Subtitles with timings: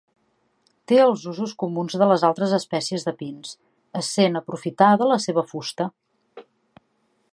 [0.91, 3.53] Té els usos comuns de les altres espècies de pins,
[4.01, 5.89] essent aprofitada la seva fusta.